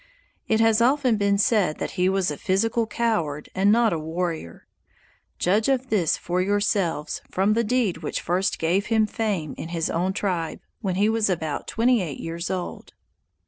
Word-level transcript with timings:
It 0.47 0.59
has 0.61 0.81
often 0.81 1.17
been 1.17 1.37
said 1.37 1.77
that 1.77 1.91
he 1.91 2.09
was 2.09 2.31
a 2.31 2.37
physical 2.37 2.87
coward 2.87 3.49
and 3.53 3.71
not 3.71 3.93
a 3.93 3.99
warrior. 3.99 4.65
Judge 5.37 5.69
of 5.69 5.91
this 5.91 6.17
for 6.17 6.41
yourselves 6.41 7.21
from 7.29 7.53
the 7.53 7.63
deed 7.63 7.97
which 7.97 8.19
first 8.19 8.57
gave 8.57 8.87
him 8.87 9.05
fame 9.05 9.53
in 9.59 9.69
his 9.69 9.91
own 9.91 10.13
tribe, 10.13 10.61
when 10.81 10.95
he 10.95 11.07
was 11.07 11.29
about 11.29 11.67
twenty 11.67 12.01
eight 12.01 12.19
years 12.19 12.49
old. 12.49 12.93